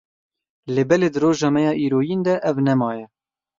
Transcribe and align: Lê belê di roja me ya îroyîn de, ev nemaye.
Lê 0.75 0.83
belê 0.89 1.09
di 1.13 1.19
roja 1.23 1.49
me 1.53 1.61
ya 1.67 1.73
îroyîn 1.85 2.21
de, 2.27 2.35
ev 2.49 2.57
nemaye. 2.67 3.05